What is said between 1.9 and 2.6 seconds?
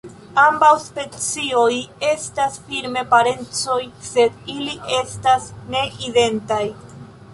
estas